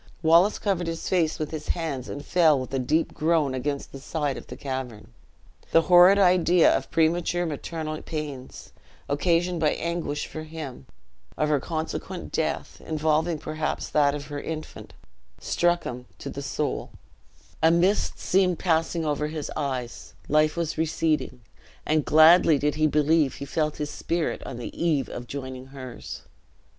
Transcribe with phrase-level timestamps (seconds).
[0.23, 3.99] Wallace covered his face with his hands and fell with a deep groan against the
[3.99, 5.13] side of the cavern.
[5.71, 8.71] The horrid idea of premature maternal pains,
[9.07, 10.87] occasioned by anguish for him;
[11.37, 14.95] of her consequent death, involving perhaps that of her infant,
[15.39, 16.89] struck him to the soul;
[17.61, 21.41] a mist seemed passing over his eyes; life was receding;
[21.85, 26.23] and gladly did he believe he felt his spirit on the eve of joining hers.